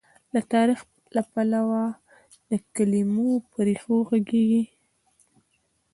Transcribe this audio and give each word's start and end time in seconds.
له 0.33 0.41
تاریخي، 0.53 0.87
پلوه 1.31 1.83
د 2.49 2.51
کلمو 2.75 3.31
پر 3.51 3.61
ریښو 3.67 3.97
غږېږي. 4.07 4.63